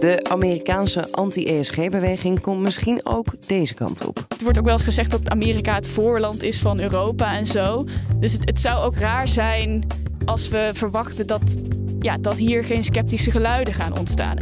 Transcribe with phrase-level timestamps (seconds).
[0.00, 4.24] De Amerikaanse anti-ESG-beweging komt misschien ook deze kant op.
[4.28, 7.84] Het wordt ook wel eens gezegd dat Amerika het voorland is van Europa en zo.
[8.16, 9.86] Dus het, het zou ook raar zijn
[10.24, 11.56] als we verwachten dat,
[11.98, 14.36] ja, dat hier geen sceptische geluiden gaan ontstaan.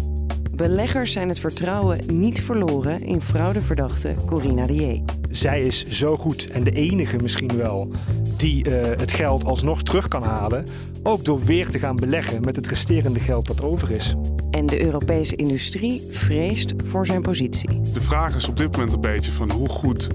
[0.55, 6.65] Beleggers zijn het vertrouwen niet verloren in fraudeverdachte Corina de Zij is zo goed en
[6.65, 7.93] de enige misschien wel
[8.37, 10.67] die uh, het geld alsnog terug kan halen.
[11.03, 14.15] Ook door weer te gaan beleggen met het resterende geld dat over is.
[14.59, 17.83] En de Europese industrie vreest voor zijn positie.
[17.93, 20.09] De vraag is op dit moment een beetje van hoe goed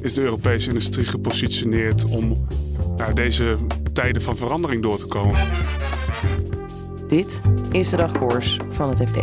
[0.00, 2.46] is de Europese industrie gepositioneerd om
[2.96, 3.56] naar deze
[3.92, 5.40] tijden van verandering door te komen.
[7.06, 9.18] Dit is de dagkoers van het FD.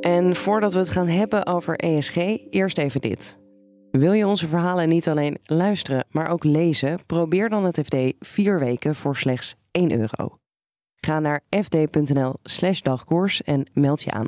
[0.00, 2.16] En voordat we het gaan hebben over ESG,
[2.50, 3.38] eerst even dit.
[3.90, 6.98] Wil je onze verhalen niet alleen luisteren, maar ook lezen?
[7.06, 10.43] Probeer dan het FD vier weken voor slechts 1 euro.
[11.04, 14.26] Ga naar fd.nl/slash dagkoers en meld je aan.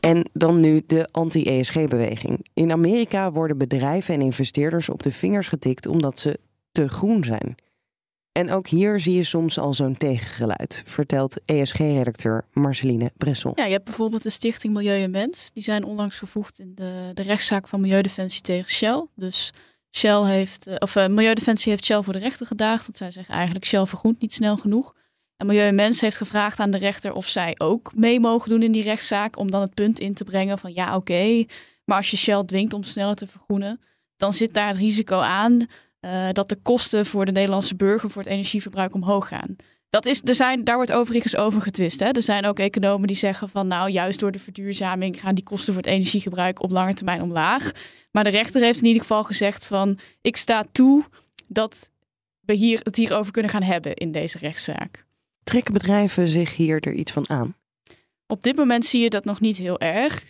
[0.00, 2.46] En dan nu de anti-ESG-beweging.
[2.54, 6.38] In Amerika worden bedrijven en investeerders op de vingers getikt omdat ze
[6.72, 7.54] te groen zijn.
[8.32, 13.52] En ook hier zie je soms al zo'n tegengeluid, vertelt ESG-redacteur Marceline Bresson.
[13.54, 15.50] Ja, je hebt bijvoorbeeld de Stichting Milieu en Mens.
[15.52, 19.06] Die zijn onlangs gevoegd in de, de rechtszaak van Milieudefensie tegen Shell.
[19.14, 19.52] Dus
[19.96, 22.82] Shell heeft, eh, of uh, Milieudefensie heeft Shell voor de rechter gedaagd.
[22.82, 24.94] Want zij zeggen eigenlijk Shell vergroent niet snel genoeg.
[25.36, 28.62] En Milieu en Mens heeft gevraagd aan de rechter of zij ook mee mogen doen
[28.62, 29.38] in die rechtszaak.
[29.38, 31.44] Om dan het punt in te brengen van ja, oké.
[31.84, 33.80] maar als je Shell dwingt om sneller te vergroenen,
[34.16, 35.66] dan zit daar het risico aan
[36.00, 39.56] uh, dat de kosten voor de Nederlandse burger voor het energieverbruik omhoog gaan.
[39.90, 42.00] Dat is, er zijn, daar wordt overigens over getwist.
[42.00, 42.06] Hè?
[42.06, 45.74] Er zijn ook economen die zeggen van nou, juist door de verduurzaming gaan die kosten
[45.74, 47.72] voor het energiegebruik op lange termijn omlaag.
[48.10, 51.04] Maar de rechter heeft in ieder geval gezegd van ik sta toe
[51.46, 51.90] dat
[52.40, 55.04] we hier, het hierover kunnen gaan hebben in deze rechtszaak.
[55.42, 57.56] Trekken bedrijven zich hier er iets van aan?
[58.28, 60.24] Op dit moment zie je dat nog niet heel erg.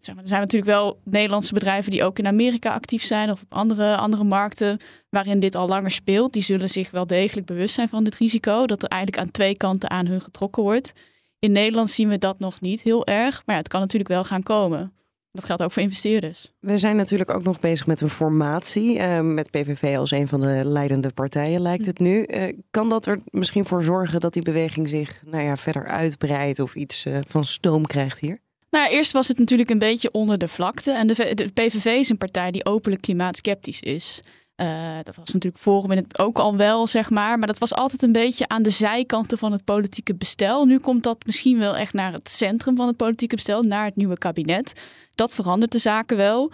[0.00, 3.42] zeg maar, er zijn natuurlijk wel Nederlandse bedrijven die ook in Amerika actief zijn of
[3.42, 6.32] op andere, andere markten waarin dit al langer speelt.
[6.32, 9.56] Die zullen zich wel degelijk bewust zijn van dit risico, dat er eigenlijk aan twee
[9.56, 10.92] kanten aan hun getrokken wordt.
[11.38, 14.24] In Nederland zien we dat nog niet heel erg, maar ja, het kan natuurlijk wel
[14.24, 14.95] gaan komen.
[15.36, 16.52] Dat geldt ook voor investeerders.
[16.60, 18.98] We zijn natuurlijk ook nog bezig met een formatie.
[18.98, 22.26] Uh, met PVV als een van de leidende partijen lijkt het nu.
[22.26, 26.60] Uh, kan dat er misschien voor zorgen dat die beweging zich nou ja, verder uitbreidt
[26.60, 28.38] of iets uh, van stoom krijgt hier?
[28.70, 30.92] Nou, eerst was het natuurlijk een beetje onder de vlakte.
[30.92, 34.22] En de, de PVV is een partij die openlijk klimaatskeptisch is.
[34.56, 37.38] Uh, dat was natuurlijk Forum het ook al wel, zeg maar.
[37.38, 40.64] Maar dat was altijd een beetje aan de zijkanten van het politieke bestel.
[40.64, 43.96] Nu komt dat misschien wel echt naar het centrum van het politieke bestel, naar het
[43.96, 44.80] nieuwe kabinet.
[45.14, 46.52] Dat verandert de zaken wel.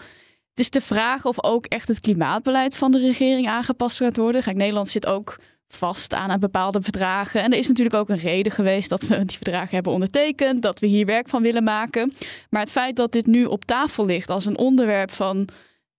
[0.51, 4.43] Het is de vraag of ook echt het klimaatbeleid van de regering aangepast gaat worden.
[4.43, 5.39] Kijk, Nederland zit ook
[5.69, 7.43] vast aan, aan bepaalde verdragen.
[7.43, 10.79] En er is natuurlijk ook een reden geweest dat we die verdragen hebben ondertekend, dat
[10.79, 12.13] we hier werk van willen maken.
[12.51, 15.49] Maar het feit dat dit nu op tafel ligt als een onderwerp van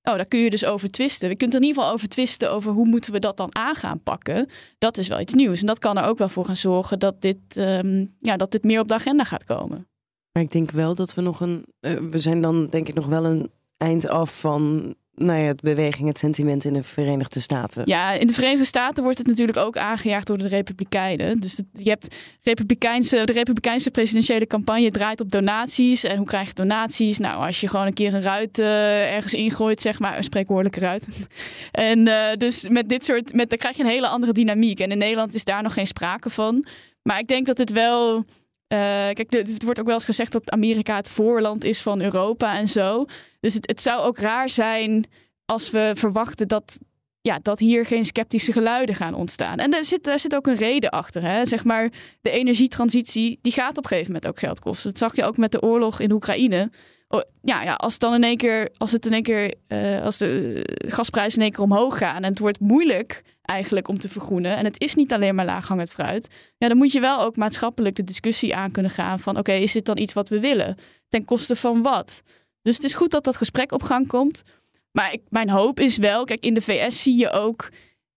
[0.03, 1.29] Oh, daar kun je dus over twisten.
[1.29, 3.75] Je kunt er in ieder geval over twisten over hoe moeten we dat dan aan
[3.75, 4.49] gaan pakken.
[4.77, 5.59] Dat is wel iets nieuws.
[5.59, 8.63] En dat kan er ook wel voor gaan zorgen dat dit, um, ja, dat dit
[8.63, 9.87] meer op de agenda gaat komen.
[10.31, 11.65] Maar ik denk wel dat we nog een.
[11.81, 15.61] Uh, we zijn dan denk ik nog wel een eind af van nou ja, het
[15.61, 17.81] beweging, het sentiment in de Verenigde Staten.
[17.85, 21.39] Ja, in de Verenigde Staten wordt het natuurlijk ook aangejaagd door de Republikeinen.
[21.39, 26.03] Dus je hebt Republikeinse, de Republikeinse presidentiële campagne draait op donaties.
[26.03, 27.17] En hoe krijg je donaties?
[27.17, 30.79] Nou, als je gewoon een keer een ruit uh, ergens ingooit, zeg maar, een spreekwoordelijke
[30.79, 31.07] ruit.
[31.71, 34.79] en uh, dus met dit soort, met, dan krijg je een hele andere dynamiek.
[34.79, 36.65] En in Nederland is daar nog geen sprake van.
[37.03, 38.25] Maar ik denk dat het wel
[38.67, 38.79] uh,
[39.13, 42.67] kijk, het wordt ook wel eens gezegd dat Amerika het voorland is van Europa en
[42.67, 43.05] zo.
[43.39, 45.05] Dus het, het zou ook raar zijn
[45.45, 46.79] als we verwachten dat,
[47.21, 49.57] ja, dat hier geen sceptische geluiden gaan ontstaan.
[49.57, 51.21] En daar zit, daar zit ook een reden achter.
[51.21, 51.45] Hè?
[51.45, 54.89] Zeg maar, de energietransitie die gaat op een gegeven moment ook geld kosten.
[54.89, 56.69] Dat zag je ook met de oorlog in Oekraïne.
[57.13, 60.17] Oh, ja, ja, als dan in één keer, als het in één keer, uh, als
[60.17, 64.57] de gasprijzen in één keer omhoog gaan en het wordt moeilijk eigenlijk om te vergroenen
[64.57, 66.27] en het is niet alleen maar laaghangend fruit,
[66.57, 69.71] ja, dan moet je wel ook maatschappelijk de discussie aan kunnen gaan van oké, is
[69.71, 70.77] dit dan iets wat we willen?
[71.09, 72.21] Ten koste van wat?
[72.61, 74.43] Dus het is goed dat dat gesprek op gang komt.
[74.91, 77.69] Maar ik, mijn hoop is wel, kijk, in de VS zie je ook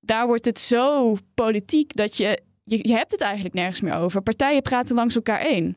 [0.06, 4.22] daar wordt het zo politiek dat je, je, je hebt het eigenlijk nergens meer over.
[4.22, 5.76] Partijen praten langs elkaar één.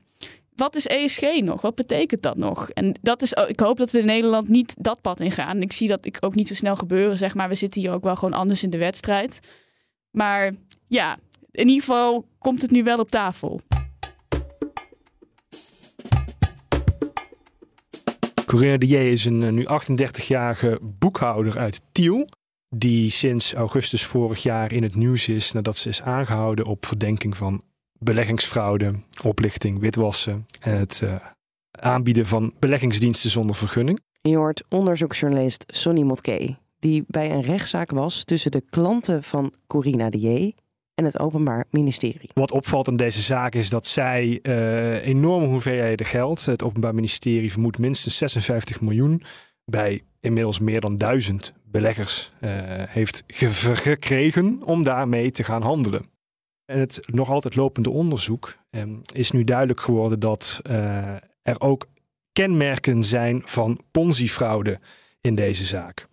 [0.60, 1.62] Wat is ESG nog?
[1.62, 2.70] Wat betekent dat nog?
[2.70, 5.62] En dat is, ik hoop dat we in Nederland niet dat pad ingaan.
[5.62, 7.50] Ik zie dat ik ook niet zo snel gebeuren, zeg maar.
[7.50, 9.40] We zitten hier ook wel gewoon anders in de wedstrijd.
[10.12, 10.54] Maar
[10.88, 11.20] ja,
[11.52, 13.62] in ieder geval komt het nu wel op tafel.
[18.46, 22.28] Corinne de is een eh, nu 38-jarige boekhouder uit Tiel.
[22.76, 27.38] Die sinds augustus vorig jaar in het nieuws is nadat ze is aangehouden op verdenking
[27.38, 27.64] van
[28.00, 28.94] beleggingsfraude,
[29.24, 31.16] oplichting, witwassen en het uh,
[31.72, 34.00] aanbieden van beleggingsdiensten zonder vergunning.
[34.22, 40.10] Je hoort onderzoeksjournalist Sonny Motke, die bij een rechtszaak was tussen de klanten van Corina
[40.10, 40.54] de J
[40.96, 42.30] en het Openbaar Ministerie.
[42.34, 47.52] Wat opvalt aan deze zaak is dat zij uh, enorme hoeveelheden geld, het Openbaar Ministerie
[47.52, 49.24] vermoedt minstens 56 miljoen,
[49.66, 52.52] bij inmiddels meer dan duizend beleggers uh,
[52.88, 53.24] heeft
[53.74, 56.04] gekregen om daarmee te gaan handelen.
[56.69, 60.75] En het nog altijd lopende onderzoek um, is nu duidelijk geworden dat uh,
[61.42, 61.88] er ook
[62.33, 64.80] kenmerken zijn van Ponzi-fraude
[65.21, 66.07] in deze zaak.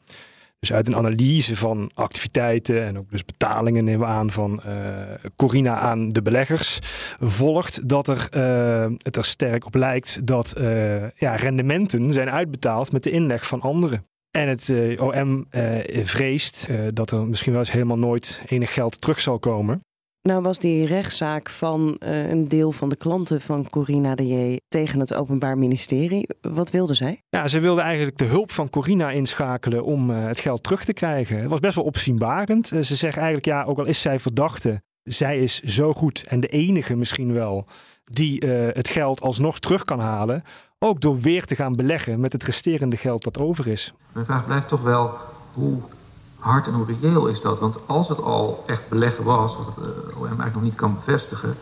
[0.58, 4.74] Dus uit een analyse van activiteiten en ook dus betalingen nemen we aan van uh,
[5.36, 6.78] Corina aan de beleggers,
[7.18, 10.54] volgt dat er, uh, het er sterk op lijkt dat
[11.16, 14.04] ja, rendementen zijn uitbetaald met de inleg van anderen.
[14.30, 15.46] En het OM
[16.04, 19.80] vreest dat er misschien wel eens helemaal nooit enig geld terug zal komen.
[20.26, 24.61] Nou was die rechtszaak van uh, een deel van de klanten van Corina de J
[24.69, 26.28] tegen het Openbaar Ministerie.
[26.40, 27.23] Wat wilde zij?
[27.28, 30.93] Ja, ze wilde eigenlijk de hulp van Corina inschakelen om uh, het geld terug te
[30.93, 31.38] krijgen.
[31.40, 32.73] Het was best wel opzienbarend.
[32.73, 36.40] Uh, ze zegt eigenlijk, ja, ook al is zij verdachte, zij is zo goed en
[36.40, 37.67] de enige misschien wel
[38.05, 40.43] die het geld alsnog terug kan halen.
[40.78, 43.93] Ook door weer te gaan beleggen met het resterende geld dat over is.
[44.12, 45.17] Mijn vraag blijft toch wel
[45.52, 45.78] hoe
[46.38, 47.58] hard en hoe reëel is dat?
[47.58, 51.56] Want als het al echt beleggen was, wat het OM eigenlijk nog niet kan bevestigen,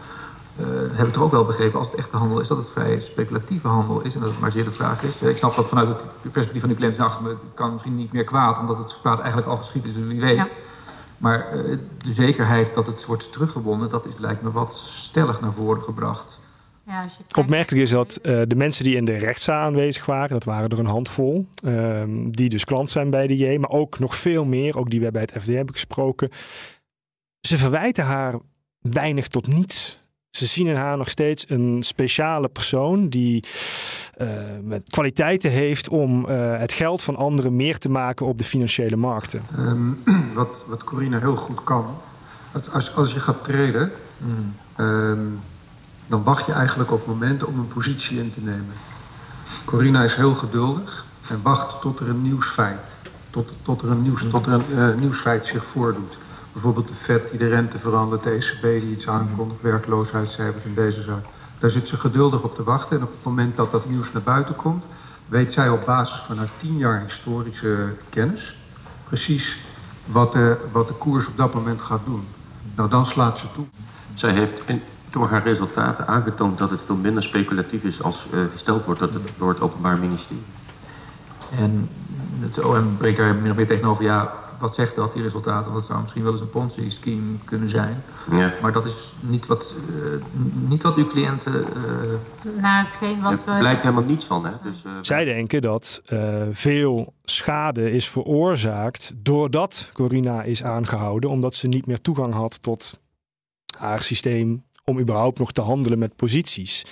[0.56, 3.00] uh, heb ik toch ook wel begrepen, als het echte handel is, dat het vrij
[3.00, 5.22] speculatieve handel is en dat het maar zeer de vraag is.
[5.22, 8.24] Ik snap dat vanuit het perspectief van die cliënt zegt, het kan misschien niet meer
[8.24, 10.36] kwaad, omdat het kwaad eigenlijk al geschied is, dus wie weet.
[10.36, 10.46] Ja.
[11.18, 15.52] Maar uh, de zekerheid dat het wordt teruggewonnen, dat is, lijkt me wat stellig naar
[15.52, 16.38] voren gebracht.
[16.86, 17.36] Ja, kijkt...
[17.36, 20.78] Opmerkelijk is dat uh, de mensen die in de rechtszaal aanwezig waren, dat waren er
[20.78, 24.78] een handvol, um, die dus klant zijn bij de J, maar ook nog veel meer,
[24.78, 26.30] ook die wij bij het FD hebben gesproken.
[27.40, 28.34] Ze verwijten haar
[28.78, 30.02] weinig tot niets.
[30.30, 33.44] Ze zien in haar nog steeds een speciale persoon die
[34.18, 34.28] uh,
[34.62, 38.96] met kwaliteiten heeft om uh, het geld van anderen meer te maken op de financiële
[38.96, 39.42] markten.
[39.58, 40.02] Um,
[40.34, 41.98] wat, wat Corina heel goed kan,
[42.72, 43.92] als, als je gaat treden.
[44.18, 44.54] Mm.
[44.76, 45.40] Um,
[46.06, 48.74] dan wacht je eigenlijk op momenten om een positie in te nemen.
[49.64, 52.80] Corina is heel geduldig en wacht tot er een nieuwsfeit,
[53.30, 56.18] tot, tot er een, nieuws, tot er een uh, nieuwsfeit zich voordoet.
[56.52, 61.02] Bijvoorbeeld de FED die de rente verandert, de ECB die iets aankondigt, werkloosheidscijfers in deze
[61.02, 61.24] zaak.
[61.58, 64.22] Daar zit ze geduldig op te wachten en op het moment dat dat nieuws naar
[64.22, 64.84] buiten komt,
[65.28, 68.56] weet zij op basis van haar tien jaar historische kennis
[69.04, 69.60] precies
[70.06, 72.26] wat de, wat de koers op dat moment gaat doen.
[72.76, 73.66] Nou, dan slaat ze toe.
[74.14, 74.60] Zij heeft
[75.14, 79.02] door haar resultaten aangetoond dat het veel minder speculatief is als uh, gesteld wordt
[79.38, 80.42] door het Openbaar Ministerie.
[81.58, 81.88] En
[82.40, 85.72] het OM breekt daar min of meer tegenover, ja, wat zegt dat, die resultaten?
[85.72, 88.02] Dat zou misschien wel eens een Ponzi-scheme kunnen zijn.
[88.32, 88.52] Ja.
[88.62, 90.22] Maar dat is niet wat, uh,
[90.68, 91.52] niet wat uw cliënten...
[91.54, 92.60] Uh...
[92.60, 93.50] Naar hetgeen wat we...
[93.50, 94.52] Er blijkt helemaal niets van, hè?
[94.62, 94.92] Dus, uh...
[95.00, 96.02] Zij denken dat
[96.52, 103.00] veel schade is veroorzaakt doordat Corina is aangehouden, omdat ze niet meer toegang had tot
[103.78, 106.84] haar systeem, om überhaupt nog te handelen met posities.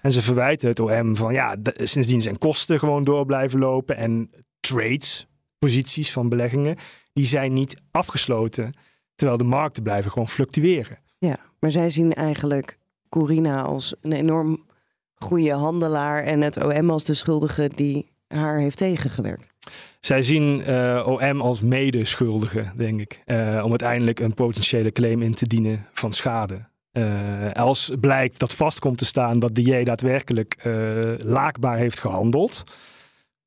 [0.00, 4.30] En ze verwijten het OM van ja, sindsdien zijn kosten gewoon door blijven lopen en
[4.60, 5.26] trades,
[5.58, 6.76] posities van beleggingen,
[7.12, 8.74] die zijn niet afgesloten,
[9.14, 10.98] terwijl de markten blijven gewoon fluctueren.
[11.18, 12.78] Ja, maar zij zien eigenlijk
[13.08, 14.66] Corina als een enorm
[15.14, 19.52] goede handelaar en het OM als de schuldige die haar heeft tegengewerkt.
[20.00, 25.34] Zij zien uh, OM als medeschuldige, denk ik, uh, om uiteindelijk een potentiële claim in
[25.34, 26.68] te dienen van schade.
[26.98, 32.64] Uh, als blijkt dat vast komt te staan dat de daadwerkelijk uh, laakbaar heeft gehandeld,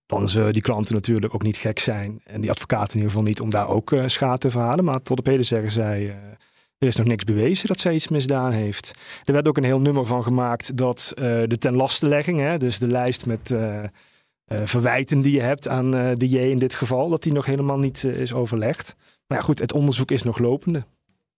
[0.05, 2.21] dan zullen die klanten natuurlijk ook niet gek zijn.
[2.23, 4.83] En die advocaten in ieder geval niet om daar ook uh, schade te verhalen.
[4.83, 6.15] Maar tot op heden zeggen zij,
[6.77, 8.91] er is nog niks bewezen dat zij iets misdaan heeft.
[9.23, 12.87] Er werd ook een heel nummer van gemaakt dat de ten lastenlegging, hè, dus de
[12.87, 13.55] lijst met
[14.47, 18.03] verwijten die je hebt aan de J in dit geval, dat die nog helemaal niet
[18.03, 18.95] is overlegd.
[19.27, 20.83] Maar ja, goed, het onderzoek is nog lopende.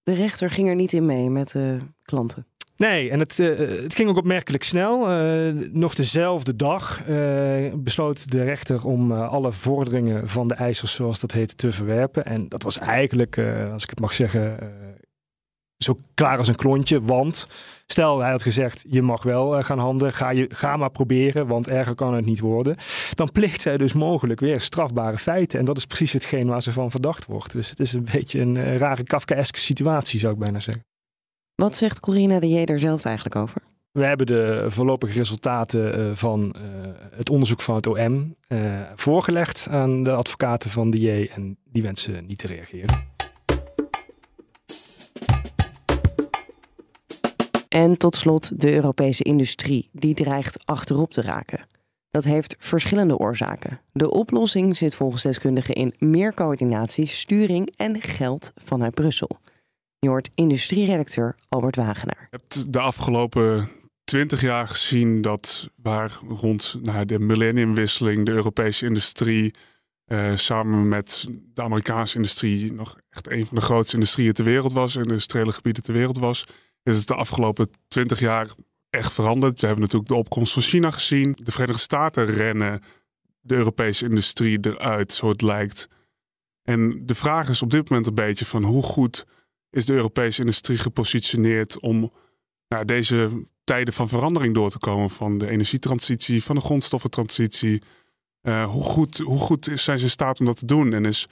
[0.04, 2.46] De rechter ging er niet in mee met de klanten.
[2.78, 5.12] Nee, en het, uh, het ging ook opmerkelijk snel.
[5.12, 11.20] Uh, nog dezelfde dag uh, besloot de rechter om alle vorderingen van de eisers, zoals
[11.20, 12.26] dat heet, te verwerpen.
[12.26, 13.38] En dat was eigenlijk,
[13.72, 14.58] als ik het mag zeggen,
[15.78, 17.02] zo klaar als een klontje.
[17.02, 17.48] Want
[17.86, 21.68] stel, hij had gezegd: je mag wel gaan handelen, ga, je, ga maar proberen, want
[21.68, 22.76] erger kan het niet worden.
[23.14, 25.60] Dan plicht zij dus mogelijk weer strafbare feiten.
[25.60, 27.54] En dat is precies hetgeen waar ze van verdacht wordt.
[27.54, 30.93] Dus het is een beetje een rare Kafkaeske situatie, zou ik bijna zeggen.
[31.56, 33.62] Wat zegt Corina de Jeder zelf eigenlijk over?
[33.92, 36.62] We hebben de voorlopige resultaten eh, van eh,
[37.12, 41.84] het onderzoek van het OM uh, voorgelegd aan de advocaten van de J en die
[41.84, 43.12] wensen niet te reageren.
[47.70, 51.68] En tot slot de Europese industrie, die dreigt achterop te raken.
[52.12, 53.80] Dat heeft verschillende oorzaken.
[53.92, 59.40] De oplossing zit volgens deskundigen in meer coördinatie, sturing en geld vanuit Brussel.
[60.04, 62.28] Je hoort industrieredacteur Albert Wagenaar.
[62.32, 63.70] Je hebt de afgelopen
[64.04, 69.54] twintig jaar gezien dat waar rond nou, de millenniumwisseling de Europese industrie
[70.08, 74.74] uh, samen met de Amerikaanse industrie nog echt een van de grootste industrieën ter wereld
[74.74, 76.44] was, industriële gebieden ter wereld was,
[76.84, 78.48] is het de afgelopen twintig jaar
[78.90, 79.62] echt veranderd.
[79.62, 81.38] We hebben natuurlijk de opkomst van China gezien.
[81.44, 82.82] De Verenigde Staten rennen
[83.42, 85.88] de Europese industrie eruit, zo het lijkt.
[86.64, 89.26] En de vraag is op dit moment een beetje van hoe goed
[89.74, 92.12] is de Europese industrie gepositioneerd om
[92.68, 95.10] nou, deze tijden van verandering door te komen.
[95.10, 97.82] Van de energietransitie, van de grondstoffentransitie.
[98.42, 100.94] Uh, hoe, goed, hoe goed zijn ze in staat om dat te doen?
[100.94, 101.28] En is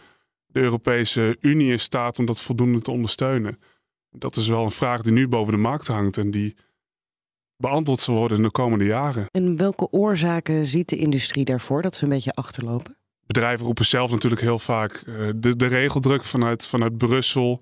[0.45, 3.59] de Europese Unie in staat om dat voldoende te ondersteunen?
[4.09, 6.55] Dat is wel een vraag die nu boven de markt hangt en die
[7.57, 9.25] beantwoord zal worden in de komende jaren.
[9.31, 12.97] En welke oorzaken ziet de industrie daarvoor dat ze een beetje achterlopen?
[13.25, 17.61] Bedrijven roepen zelf natuurlijk heel vaak uh, de, de regeldruk vanuit, vanuit Brussel.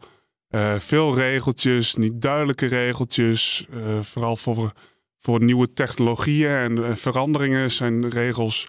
[0.50, 3.68] Uh, veel regeltjes, niet duidelijke regeltjes.
[3.74, 4.74] Uh, vooral voor,
[5.18, 8.68] voor nieuwe technologieën en veranderingen zijn regels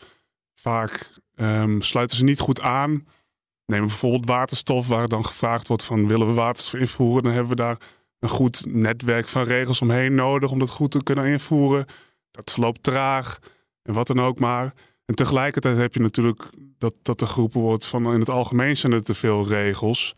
[0.54, 3.06] vaak um, sluiten ze niet goed aan.
[3.66, 7.62] Neem bijvoorbeeld waterstof, waar dan gevraagd wordt van willen we waterstof invoeren, dan hebben we
[7.62, 7.78] daar
[8.18, 11.86] een goed netwerk van regels omheen nodig om dat goed te kunnen invoeren.
[12.30, 13.38] Dat verloopt traag
[13.82, 14.74] en wat dan ook maar.
[15.04, 16.44] En tegelijkertijd heb je natuurlijk
[16.78, 20.14] dat, dat er geroepen wordt van in het algemeen zijn er te veel regels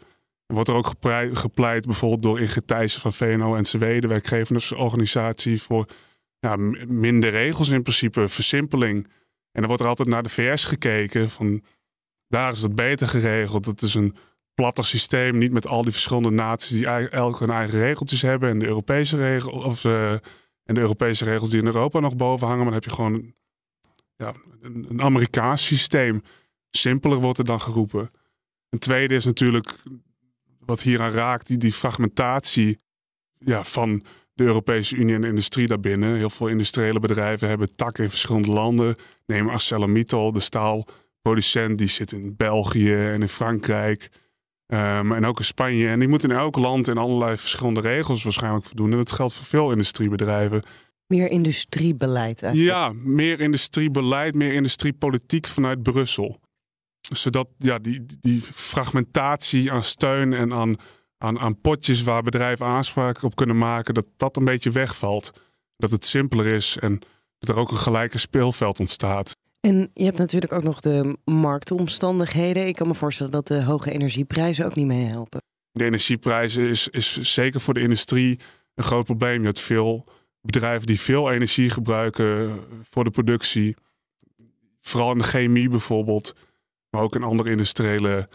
[0.54, 0.92] wordt er ook
[1.32, 5.86] gepleit, bijvoorbeeld door Ingrid Thijssen van VNO-NCW, de werkgeversorganisatie, voor
[6.38, 6.56] ja,
[6.86, 9.04] minder regels in principe, versimpeling.
[9.52, 11.62] En dan wordt er altijd naar de VS gekeken van
[12.28, 13.64] daar is dat beter geregeld.
[13.64, 14.16] Dat is een
[14.54, 18.58] platter systeem, niet met al die verschillende naties die elk hun eigen regeltjes hebben en
[18.58, 20.12] de Europese regels of uh,
[20.64, 22.64] en de Europese regels die in Europa nog boven hangen.
[22.64, 23.34] Maar dan heb je gewoon
[24.16, 26.22] ja, een, een Amerikaans systeem.
[26.70, 28.10] Simpeler wordt er dan geroepen.
[28.68, 29.74] Een tweede is natuurlijk
[30.64, 32.80] wat hier aan raakt, die, die fragmentatie
[33.38, 34.02] ja, van
[34.34, 36.16] de Europese Unie en de industrie daarbinnen.
[36.16, 38.96] Heel veel industriële bedrijven hebben takken in verschillende landen.
[39.26, 44.08] Neem ArcelorMittal, de staalproducent, die zit in België en in Frankrijk.
[44.66, 45.88] Um, en ook in Spanje.
[45.88, 48.90] En die moeten in elk land in allerlei verschillende regels waarschijnlijk voldoen.
[48.90, 50.62] En dat geldt voor veel industriebedrijven.
[51.06, 52.74] Meer industriebeleid eigenlijk.
[52.74, 56.40] Ja, meer industriebeleid, meer industriepolitiek vanuit Brussel
[57.12, 60.76] zodat ja, die, die fragmentatie aan steun en aan,
[61.18, 65.30] aan, aan potjes waar bedrijven aanspraak op kunnen maken, dat dat een beetje wegvalt.
[65.76, 66.98] Dat het simpeler is en
[67.38, 69.36] dat er ook een gelijke speelveld ontstaat.
[69.60, 72.66] En je hebt natuurlijk ook nog de marktomstandigheden.
[72.66, 75.42] Ik kan me voorstellen dat de hoge energieprijzen ook niet mee helpen.
[75.72, 78.38] De energieprijzen is, is zeker voor de industrie
[78.74, 79.40] een groot probleem.
[79.40, 80.04] Je hebt veel
[80.40, 83.76] bedrijven die veel energie gebruiken voor de productie.
[84.80, 86.34] Vooral in de chemie bijvoorbeeld
[86.92, 88.28] maar ook in andere industriële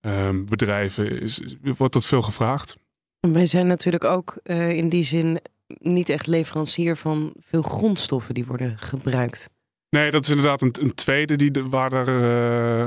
[0.00, 2.76] um, bedrijven is, wordt dat veel gevraagd.
[3.20, 8.44] Wij zijn natuurlijk ook uh, in die zin niet echt leverancier van veel grondstoffen die
[8.44, 9.50] worden gebruikt.
[9.90, 12.08] Nee, dat is inderdaad een, een tweede die de, waar er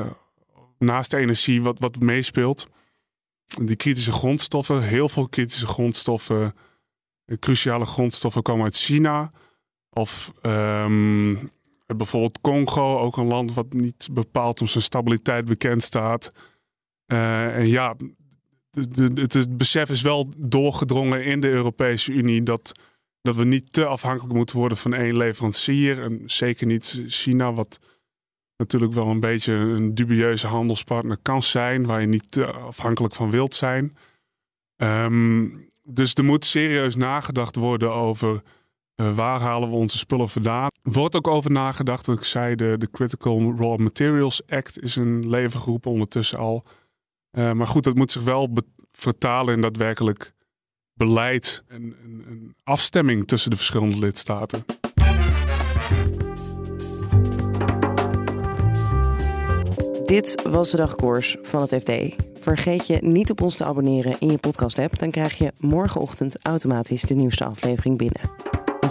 [0.01, 0.11] uh,
[0.77, 2.67] naast de energie wat, wat meespeelt.
[3.61, 6.55] Die kritische grondstoffen, heel veel kritische grondstoffen,
[7.39, 9.31] cruciale grondstoffen komen uit China.
[9.89, 11.51] Of um,
[11.97, 16.31] Bijvoorbeeld Congo, ook een land wat niet bepaald om zijn stabiliteit bekend staat.
[17.07, 17.95] Uh, en ja,
[18.71, 22.71] het, het besef is wel doorgedrongen in de Europese Unie dat,
[23.21, 26.03] dat we niet te afhankelijk moeten worden van één leverancier.
[26.03, 27.79] En zeker niet China, wat
[28.57, 33.29] natuurlijk wel een beetje een dubieuze handelspartner kan zijn, waar je niet te afhankelijk van
[33.29, 33.97] wilt zijn.
[34.75, 38.41] Um, dus er moet serieus nagedacht worden over
[38.99, 40.69] uh, waar halen we onze spullen vandaan?
[40.81, 42.07] Wordt ook over nagedacht.
[42.07, 46.63] Ik zei de, Critical Raw Materials Act is een leven ondertussen al.
[47.31, 48.49] Uh, maar goed, dat moet zich wel
[48.91, 50.33] vertalen in daadwerkelijk
[50.93, 54.65] beleid en, en, en afstemming tussen de verschillende lidstaten.
[60.05, 62.15] Dit was de dagkoers van het FD.
[62.39, 64.99] Vergeet je niet op ons te abonneren in je podcast-app.
[64.99, 68.48] Dan krijg je morgenochtend automatisch de nieuwste aflevering binnen.